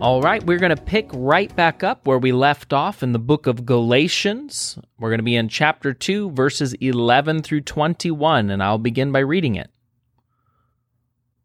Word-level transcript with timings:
All 0.00 0.22
right, 0.22 0.42
we're 0.42 0.58
going 0.58 0.74
to 0.74 0.82
pick 0.82 1.10
right 1.12 1.54
back 1.54 1.84
up 1.84 2.06
where 2.06 2.18
we 2.18 2.32
left 2.32 2.72
off 2.72 3.02
in 3.02 3.12
the 3.12 3.18
book 3.18 3.46
of 3.46 3.66
Galatians. 3.66 4.78
We're 4.98 5.10
going 5.10 5.18
to 5.18 5.24
be 5.24 5.36
in 5.36 5.50
chapter 5.50 5.92
2, 5.92 6.30
verses 6.30 6.72
11 6.72 7.42
through 7.42 7.60
21, 7.60 8.48
and 8.48 8.62
I'll 8.62 8.78
begin 8.78 9.12
by 9.12 9.18
reading 9.18 9.56
it. 9.56 9.70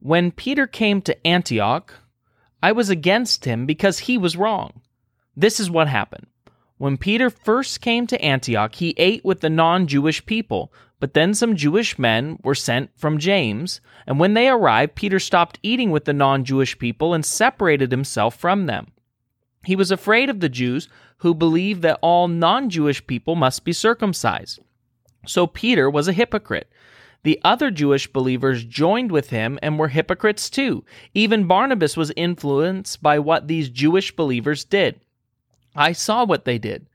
When 0.00 0.32
Peter 0.32 0.66
came 0.66 1.00
to 1.02 1.24
Antioch, 1.24 1.94
I 2.60 2.72
was 2.72 2.90
against 2.90 3.44
him 3.44 3.66
because 3.66 4.00
he 4.00 4.18
was 4.18 4.36
wrong. 4.36 4.80
This 5.36 5.60
is 5.60 5.70
what 5.70 5.86
happened. 5.86 6.26
When 6.76 6.96
Peter 6.96 7.30
first 7.30 7.80
came 7.80 8.08
to 8.08 8.20
Antioch, 8.20 8.74
he 8.74 8.94
ate 8.96 9.24
with 9.24 9.42
the 9.42 9.50
non 9.50 9.86
Jewish 9.86 10.26
people 10.26 10.72
but 11.00 11.14
then 11.14 11.32
some 11.32 11.56
Jewish 11.56 11.98
men 11.98 12.38
were 12.44 12.54
sent 12.54 12.90
from 12.94 13.18
James, 13.18 13.80
and 14.06 14.20
when 14.20 14.34
they 14.34 14.48
arrived, 14.48 14.94
Peter 14.94 15.18
stopped 15.18 15.58
eating 15.62 15.90
with 15.90 16.04
the 16.04 16.12
non 16.12 16.44
Jewish 16.44 16.78
people 16.78 17.14
and 17.14 17.24
separated 17.24 17.90
himself 17.90 18.36
from 18.36 18.66
them. 18.66 18.92
He 19.64 19.74
was 19.74 19.90
afraid 19.90 20.28
of 20.30 20.40
the 20.40 20.48
Jews 20.48 20.88
who 21.18 21.34
believed 21.34 21.82
that 21.82 21.98
all 22.02 22.28
non 22.28 22.68
Jewish 22.68 23.06
people 23.06 23.34
must 23.34 23.64
be 23.64 23.72
circumcised. 23.72 24.60
So 25.26 25.46
Peter 25.46 25.90
was 25.90 26.06
a 26.06 26.12
hypocrite. 26.12 26.70
The 27.22 27.40
other 27.44 27.70
Jewish 27.70 28.10
believers 28.10 28.64
joined 28.64 29.12
with 29.12 29.30
him 29.30 29.58
and 29.62 29.78
were 29.78 29.88
hypocrites 29.88 30.48
too. 30.48 30.84
Even 31.12 31.46
Barnabas 31.46 31.96
was 31.96 32.12
influenced 32.16 33.02
by 33.02 33.18
what 33.18 33.48
these 33.48 33.68
Jewish 33.68 34.14
believers 34.14 34.64
did. 34.64 35.00
I 35.74 35.92
saw 35.92 36.24
what 36.24 36.46
they 36.46 36.58
did. 36.58 36.88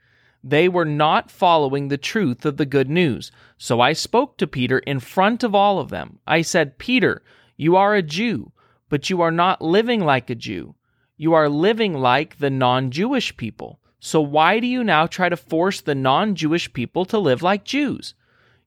They 0.48 0.70
were 0.70 0.85
not 0.85 1.31
following 1.31 1.88
the 1.88 1.98
truth 1.98 2.45
of 2.45 2.58
the 2.58 2.67
good 2.67 2.88
news. 2.88 3.31
So 3.58 3.81
I 3.81 3.94
spoke 3.94 4.38
to 4.38 4.45
Peter 4.45 4.77
in 4.77 4.99
front 4.99 5.44
of 5.44 5.55
all 5.55 5.80
of 5.80 5.90
them. 5.90 6.20
I 6.27 6.44
said, 6.44 6.77
Peter, 6.77 7.23
you 7.58 7.76
are 7.76 7.95
a 7.95 8.04
Jew, 8.04 8.52
but 8.88 9.09
you 9.09 9.21
are 9.21 9.31
not 9.31 9.63
living 9.63 10.02
like 10.02 10.30
a 10.30 10.35
Jew. 10.35 10.76
You 11.18 11.34
are 11.34 11.49
living 11.49 11.95
like 11.95 12.38
the 12.38 12.52
non 12.52 12.91
Jewish 12.91 13.35
people. 13.35 13.80
So 13.99 14.21
why 14.21 14.60
do 14.60 14.68
you 14.68 14.84
now 14.84 15.07
try 15.07 15.29
to 15.29 15.35
force 15.35 15.82
the 15.82 15.96
non 15.96 16.35
Jewish 16.35 16.71
people 16.71 17.05
to 17.05 17.18
live 17.18 17.41
like 17.41 17.63
Jews? 17.63 18.13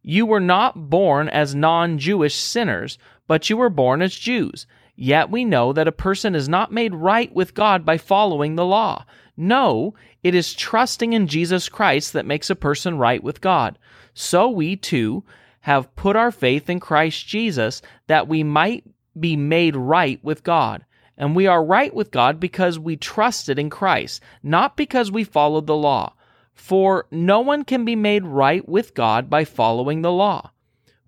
You 0.02 0.26
were 0.26 0.40
not 0.40 0.90
born 0.90 1.28
as 1.28 1.54
non 1.54 1.98
Jewish 1.98 2.34
sinners, 2.34 2.98
but 3.28 3.48
you 3.48 3.56
were 3.56 3.70
born 3.70 4.02
as 4.02 4.16
Jews. 4.16 4.66
Yet 5.00 5.30
we 5.30 5.44
know 5.44 5.72
that 5.72 5.86
a 5.86 5.92
person 5.92 6.34
is 6.34 6.48
not 6.48 6.72
made 6.72 6.92
right 6.92 7.32
with 7.32 7.54
God 7.54 7.84
by 7.84 7.98
following 7.98 8.56
the 8.56 8.66
law. 8.66 9.04
No, 9.36 9.94
it 10.24 10.34
is 10.34 10.54
trusting 10.54 11.12
in 11.12 11.28
Jesus 11.28 11.68
Christ 11.68 12.14
that 12.14 12.26
makes 12.26 12.50
a 12.50 12.56
person 12.56 12.98
right 12.98 13.22
with 13.22 13.40
God. 13.40 13.78
So 14.12 14.48
we 14.48 14.74
too 14.74 15.22
have 15.60 15.94
put 15.94 16.16
our 16.16 16.32
faith 16.32 16.68
in 16.68 16.80
Christ 16.80 17.28
Jesus 17.28 17.80
that 18.08 18.26
we 18.26 18.42
might 18.42 18.82
be 19.20 19.36
made 19.36 19.76
right 19.76 20.18
with 20.24 20.42
God. 20.42 20.84
And 21.16 21.36
we 21.36 21.46
are 21.46 21.64
right 21.64 21.94
with 21.94 22.10
God 22.10 22.40
because 22.40 22.76
we 22.76 22.96
trusted 22.96 23.56
in 23.56 23.70
Christ, 23.70 24.20
not 24.42 24.76
because 24.76 25.12
we 25.12 25.22
followed 25.22 25.68
the 25.68 25.76
law. 25.76 26.14
For 26.54 27.06
no 27.12 27.38
one 27.38 27.64
can 27.64 27.84
be 27.84 27.94
made 27.94 28.24
right 28.24 28.68
with 28.68 28.94
God 28.94 29.30
by 29.30 29.44
following 29.44 30.02
the 30.02 30.10
law. 30.10 30.50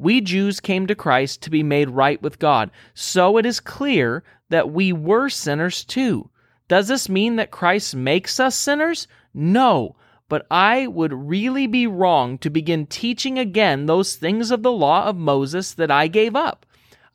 We 0.01 0.23
Jews 0.23 0.61
came 0.61 0.87
to 0.87 0.95
Christ 0.95 1.43
to 1.43 1.51
be 1.51 1.63
made 1.63 1.91
right 1.91 2.21
with 2.23 2.39
God. 2.39 2.71
So 2.95 3.37
it 3.37 3.45
is 3.45 3.61
clear 3.61 4.25
that 4.49 4.71
we 4.71 4.95
were 4.95 5.29
sinners 5.29 5.85
too. 5.85 6.31
Does 6.69 6.89
this 6.89 7.11
mean 7.11 7.37
that 7.37 7.51
Christ 7.51 7.95
makes 7.95 8.41
us 8.41 8.57
sinners? 8.57 9.07
No, 9.35 9.97
but 10.31 10.47
I 10.51 10.87
would 10.87 11.13
really 11.13 11.67
be 11.67 11.87
wrong 11.87 12.39
to 12.39 12.49
begin 12.49 12.87
teaching 12.87 13.39
again 13.39 13.85
those 13.85 14.17
things 14.17 14.51
of 14.51 14.63
the 14.63 14.73
law 14.73 15.05
of 15.05 15.17
Moses 15.17 15.75
that 15.75 15.91
I 15.91 16.07
gave 16.07 16.35
up. 16.35 16.65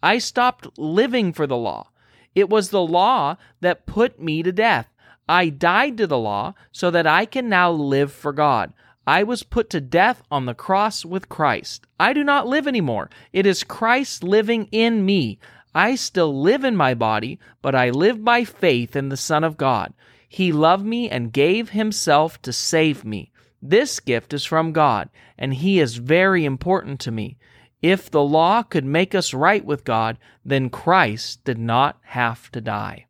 I 0.03 0.20
stopped 0.20 0.77
living 0.77 1.33
for 1.33 1.47
the 1.47 1.58
law. 1.58 1.89
It 2.36 2.52
was 2.52 2.70
the 2.70 2.83
law 2.83 3.38
that 3.61 3.88
put 3.88 4.22
me 4.22 4.44
to 4.44 4.52
death. 4.52 4.88
I 5.27 5.49
died 5.49 5.97
to 5.97 6.05
the 6.05 6.20
law 6.20 6.53
so 6.72 6.92
that 6.92 7.08
I 7.08 7.25
can 7.25 7.49
now 7.49 7.72
live 7.72 8.11
for 8.11 8.31
God. 8.31 8.73
I 9.08 9.23
was 9.23 9.44
put 9.44 9.70
to 9.70 9.81
death 9.81 10.23
on 10.31 10.45
the 10.45 10.53
cross 10.53 11.05
with 11.05 11.30
Christ. 11.30 11.86
I 11.99 12.14
do 12.14 12.23
not 12.23 12.48
live 12.48 12.67
anymore. 12.67 13.10
It 13.32 13.45
is 13.45 13.64
Christ 13.64 14.23
living 14.23 14.67
in 14.71 15.05
me. 15.05 15.39
I 15.73 15.95
still 15.95 16.42
live 16.42 16.64
in 16.64 16.76
my 16.76 16.93
body, 16.93 17.39
but 17.61 17.76
I 17.76 17.89
live 17.89 18.23
by 18.23 18.43
faith 18.43 18.95
in 18.95 19.10
the 19.10 19.17
Son 19.17 19.43
of 19.43 19.58
God. 19.58 19.93
He 20.27 20.52
loved 20.52 20.86
me 20.86 21.10
and 21.10 21.32
gave 21.32 21.70
himself 21.70 22.42
to 22.42 22.52
save 22.52 23.05
me. 23.05 23.32
This 23.61 23.99
gift 23.99 24.33
is 24.33 24.45
from 24.45 24.73
God, 24.73 25.10
and 25.37 25.54
He 25.54 25.80
is 25.80 25.98
very 25.98 26.45
important 26.45 26.99
to 27.02 27.11
me. 27.11 27.37
If 27.82 28.11
the 28.11 28.22
law 28.22 28.64
could 28.64 28.86
make 28.86 29.16
us 29.16 29.33
right 29.33 29.64
with 29.64 29.83
God, 29.83 30.17
then 30.43 30.70
Christ 30.70 31.43
did 31.43 31.58
not 31.58 31.98
have 32.04 32.52
to 32.52 32.61
die. 32.61 33.08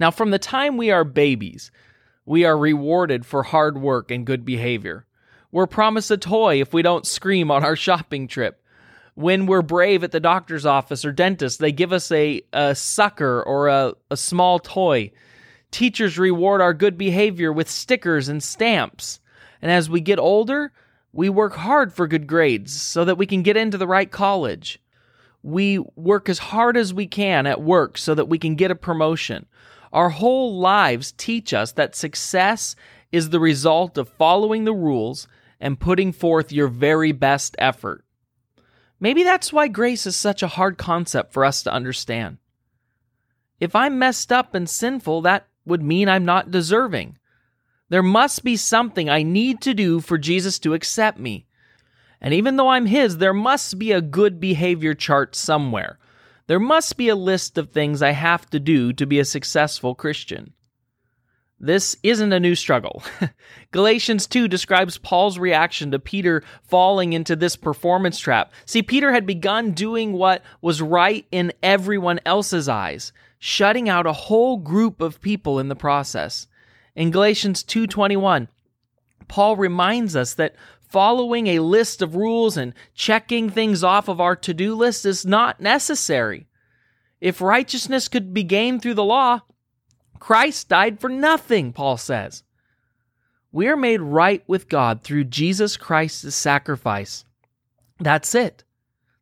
Now, 0.00 0.10
from 0.10 0.30
the 0.30 0.38
time 0.38 0.76
we 0.76 0.90
are 0.90 1.04
babies, 1.04 1.70
we 2.26 2.44
are 2.44 2.56
rewarded 2.56 3.26
for 3.26 3.42
hard 3.42 3.78
work 3.78 4.10
and 4.10 4.26
good 4.26 4.44
behavior. 4.44 5.06
We're 5.52 5.66
promised 5.66 6.10
a 6.10 6.16
toy 6.16 6.60
if 6.60 6.72
we 6.72 6.82
don't 6.82 7.06
scream 7.06 7.50
on 7.50 7.64
our 7.64 7.76
shopping 7.76 8.26
trip 8.28 8.60
when 9.14 9.46
we're 9.46 9.62
brave 9.62 10.02
at 10.02 10.12
the 10.12 10.20
doctor's 10.20 10.66
office 10.66 11.04
or 11.04 11.12
dentist, 11.12 11.60
they 11.60 11.72
give 11.72 11.92
us 11.92 12.10
a, 12.10 12.42
a 12.52 12.74
sucker 12.74 13.42
or 13.42 13.68
a, 13.68 13.94
a 14.10 14.16
small 14.16 14.58
toy. 14.58 15.12
Teachers 15.70 16.18
reward 16.18 16.60
our 16.60 16.74
good 16.74 16.98
behavior 16.98 17.52
with 17.52 17.70
stickers 17.70 18.28
and 18.28 18.42
stamps. 18.42 19.20
And 19.62 19.70
as 19.70 19.88
we 19.88 20.00
get 20.00 20.18
older, 20.18 20.72
we 21.12 21.28
work 21.28 21.54
hard 21.54 21.92
for 21.92 22.08
good 22.08 22.26
grades 22.26 22.80
so 22.80 23.04
that 23.04 23.18
we 23.18 23.26
can 23.26 23.42
get 23.42 23.56
into 23.56 23.78
the 23.78 23.86
right 23.86 24.10
college. 24.10 24.80
We 25.42 25.78
work 25.94 26.28
as 26.28 26.38
hard 26.38 26.76
as 26.76 26.92
we 26.92 27.06
can 27.06 27.46
at 27.46 27.62
work 27.62 27.98
so 27.98 28.14
that 28.14 28.28
we 28.28 28.38
can 28.38 28.56
get 28.56 28.70
a 28.70 28.76
promotion. 28.76 29.46
Our 29.94 30.10
whole 30.10 30.58
lives 30.58 31.12
teach 31.12 31.54
us 31.54 31.70
that 31.72 31.94
success 31.94 32.74
is 33.12 33.30
the 33.30 33.38
result 33.38 33.96
of 33.96 34.08
following 34.08 34.64
the 34.64 34.74
rules 34.74 35.28
and 35.60 35.78
putting 35.78 36.12
forth 36.12 36.50
your 36.50 36.66
very 36.66 37.12
best 37.12 37.54
effort. 37.60 38.04
Maybe 38.98 39.22
that's 39.22 39.52
why 39.52 39.68
grace 39.68 40.04
is 40.04 40.16
such 40.16 40.42
a 40.42 40.48
hard 40.48 40.78
concept 40.78 41.32
for 41.32 41.44
us 41.44 41.62
to 41.62 41.72
understand. 41.72 42.38
If 43.60 43.76
I'm 43.76 43.98
messed 43.98 44.32
up 44.32 44.52
and 44.52 44.68
sinful, 44.68 45.22
that 45.22 45.46
would 45.64 45.82
mean 45.82 46.08
I'm 46.08 46.24
not 46.24 46.50
deserving. 46.50 47.16
There 47.88 48.02
must 48.02 48.42
be 48.42 48.56
something 48.56 49.08
I 49.08 49.22
need 49.22 49.60
to 49.60 49.74
do 49.74 50.00
for 50.00 50.18
Jesus 50.18 50.58
to 50.60 50.74
accept 50.74 51.20
me. 51.20 51.46
And 52.20 52.34
even 52.34 52.56
though 52.56 52.68
I'm 52.68 52.86
His, 52.86 53.18
there 53.18 53.32
must 53.32 53.78
be 53.78 53.92
a 53.92 54.00
good 54.00 54.40
behavior 54.40 54.94
chart 54.94 55.36
somewhere. 55.36 56.00
There 56.46 56.60
must 56.60 56.96
be 56.96 57.08
a 57.08 57.16
list 57.16 57.56
of 57.56 57.70
things 57.70 58.02
I 58.02 58.10
have 58.10 58.48
to 58.50 58.60
do 58.60 58.92
to 58.92 59.06
be 59.06 59.18
a 59.18 59.24
successful 59.24 59.94
Christian. 59.94 60.52
This 61.58 61.96
isn't 62.02 62.32
a 62.32 62.40
new 62.40 62.54
struggle. 62.54 63.02
Galatians 63.70 64.26
2 64.26 64.48
describes 64.48 64.98
Paul's 64.98 65.38
reaction 65.38 65.90
to 65.92 65.98
Peter 65.98 66.42
falling 66.62 67.14
into 67.14 67.34
this 67.36 67.56
performance 67.56 68.18
trap. 68.18 68.52
See, 68.66 68.82
Peter 68.82 69.12
had 69.12 69.24
begun 69.24 69.70
doing 69.70 70.12
what 70.12 70.42
was 70.60 70.82
right 70.82 71.24
in 71.30 71.52
everyone 71.62 72.20
else's 72.26 72.68
eyes, 72.68 73.12
shutting 73.38 73.88
out 73.88 74.06
a 74.06 74.12
whole 74.12 74.58
group 74.58 75.00
of 75.00 75.22
people 75.22 75.58
in 75.58 75.68
the 75.68 75.76
process. 75.76 76.48
In 76.94 77.10
Galatians 77.10 77.62
2:21, 77.62 78.48
Paul 79.26 79.56
reminds 79.56 80.14
us 80.14 80.34
that 80.34 80.54
following 80.94 81.48
a 81.48 81.58
list 81.58 82.02
of 82.02 82.14
rules 82.14 82.56
and 82.56 82.72
checking 82.94 83.50
things 83.50 83.82
off 83.82 84.06
of 84.06 84.20
our 84.20 84.36
to-do 84.36 84.76
list 84.76 85.04
is 85.04 85.26
not 85.26 85.58
necessary. 85.58 86.46
If 87.20 87.40
righteousness 87.40 88.06
could 88.06 88.32
be 88.32 88.44
gained 88.44 88.80
through 88.80 88.94
the 88.94 89.02
law, 89.02 89.40
Christ 90.20 90.68
died 90.68 91.00
for 91.00 91.10
nothing, 91.10 91.72
Paul 91.72 91.96
says. 91.96 92.44
We 93.50 93.66
are 93.66 93.76
made 93.76 94.02
right 94.02 94.44
with 94.46 94.68
God 94.68 95.02
through 95.02 95.24
Jesus 95.24 95.76
Christ's 95.76 96.36
sacrifice. 96.36 97.24
That's 97.98 98.32
it. 98.32 98.62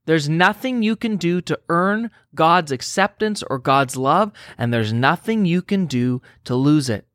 There's 0.05 0.28
nothing 0.28 0.82
you 0.82 0.94
can 0.94 1.16
do 1.16 1.41
to 1.41 1.59
earn 1.71 2.11
God's 2.34 2.71
acceptance 2.71 3.43
or 3.49 3.59
God's 3.59 3.97
love, 3.97 4.31
and 4.59 4.75
there's 4.75 4.93
nothing 4.93 5.47
you 5.47 5.62
can 5.62 5.87
do 5.87 6.20
to 6.44 6.55
lose 6.55 6.91
it. 6.91 7.06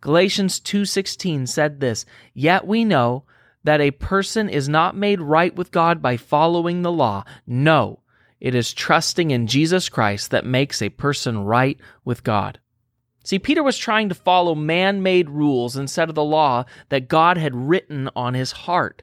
Galatians 0.00 0.58
2:16 0.58 1.46
said 1.46 1.78
this, 1.78 2.04
"Yet 2.34 2.66
we 2.66 2.84
know 2.84 3.22
that 3.64 3.80
a 3.80 3.90
person 3.90 4.48
is 4.48 4.68
not 4.68 4.96
made 4.96 5.20
right 5.20 5.54
with 5.54 5.72
God 5.72 6.00
by 6.00 6.16
following 6.16 6.82
the 6.82 6.92
law. 6.92 7.24
No, 7.46 8.00
it 8.40 8.54
is 8.54 8.72
trusting 8.72 9.30
in 9.30 9.46
Jesus 9.46 9.88
Christ 9.88 10.30
that 10.30 10.46
makes 10.46 10.80
a 10.80 10.90
person 10.90 11.44
right 11.44 11.78
with 12.04 12.22
God." 12.22 12.60
See, 13.24 13.38
Peter 13.38 13.62
was 13.62 13.78
trying 13.78 14.10
to 14.10 14.14
follow 14.14 14.54
man 14.54 15.02
made 15.02 15.30
rules 15.30 15.78
instead 15.78 16.10
of 16.10 16.14
the 16.14 16.22
law 16.22 16.64
that 16.90 17.08
God 17.08 17.38
had 17.38 17.56
written 17.56 18.10
on 18.14 18.34
his 18.34 18.52
heart. 18.52 19.02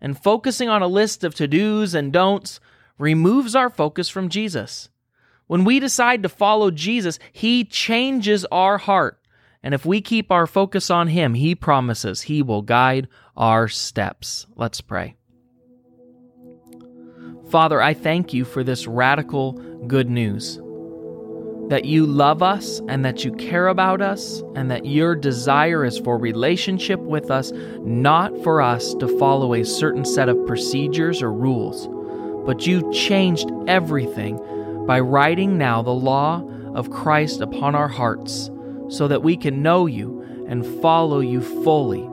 And 0.00 0.20
focusing 0.20 0.68
on 0.68 0.82
a 0.82 0.88
list 0.88 1.22
of 1.22 1.36
to 1.36 1.46
dos 1.46 1.94
and 1.94 2.12
don'ts 2.12 2.58
removes 2.98 3.54
our 3.54 3.70
focus 3.70 4.08
from 4.08 4.28
Jesus. 4.28 4.88
When 5.46 5.64
we 5.64 5.78
decide 5.78 6.24
to 6.24 6.28
follow 6.28 6.72
Jesus, 6.72 7.20
he 7.32 7.64
changes 7.64 8.44
our 8.46 8.78
heart. 8.78 9.19
And 9.62 9.74
if 9.74 9.84
we 9.84 10.00
keep 10.00 10.30
our 10.32 10.46
focus 10.46 10.90
on 10.90 11.08
him, 11.08 11.34
he 11.34 11.54
promises 11.54 12.22
he 12.22 12.42
will 12.42 12.62
guide 12.62 13.08
our 13.36 13.68
steps. 13.68 14.46
Let's 14.56 14.80
pray. 14.80 15.16
Father, 17.50 17.82
I 17.82 17.94
thank 17.94 18.32
you 18.32 18.44
for 18.44 18.64
this 18.64 18.86
radical 18.86 19.52
good 19.86 20.08
news. 20.08 20.58
that 21.70 21.84
you 21.84 22.04
love 22.04 22.42
us 22.42 22.80
and 22.88 23.04
that 23.04 23.24
you 23.24 23.32
care 23.34 23.68
about 23.68 24.02
us 24.02 24.42
and 24.56 24.68
that 24.70 24.84
your 24.86 25.14
desire 25.14 25.84
is 25.84 25.98
for 25.98 26.18
relationship 26.18 26.98
with 26.98 27.30
us, 27.30 27.52
not 27.82 28.36
for 28.42 28.60
us 28.60 28.92
to 28.94 29.06
follow 29.18 29.54
a 29.54 29.64
certain 29.64 30.04
set 30.04 30.28
of 30.28 30.46
procedures 30.46 31.22
or 31.22 31.32
rules. 31.32 31.88
But 32.44 32.66
you 32.66 32.92
changed 32.92 33.48
everything 33.68 34.36
by 34.84 34.98
writing 34.98 35.58
now 35.58 35.80
the 35.80 35.90
law 35.92 36.42
of 36.74 36.90
Christ 36.90 37.40
upon 37.40 37.76
our 37.76 37.88
hearts 37.88 38.50
so 38.90 39.08
that 39.08 39.22
we 39.22 39.36
can 39.36 39.62
know 39.62 39.86
you 39.86 40.46
and 40.48 40.66
follow 40.82 41.20
you 41.20 41.40
fully. 41.64 42.06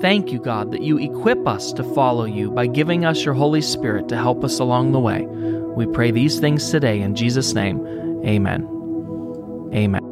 Thank 0.00 0.32
you, 0.32 0.40
God, 0.40 0.72
that 0.72 0.82
you 0.82 0.98
equip 0.98 1.46
us 1.46 1.72
to 1.74 1.84
follow 1.94 2.24
you 2.24 2.50
by 2.50 2.66
giving 2.66 3.04
us 3.04 3.24
your 3.24 3.34
Holy 3.34 3.62
Spirit 3.62 4.08
to 4.08 4.16
help 4.16 4.42
us 4.42 4.58
along 4.58 4.92
the 4.92 5.00
way. 5.00 5.24
We 5.24 5.86
pray 5.86 6.10
these 6.10 6.40
things 6.40 6.70
today 6.70 7.00
in 7.00 7.14
Jesus' 7.14 7.54
name. 7.54 7.86
Amen. 8.26 8.68
Amen. 9.72 10.11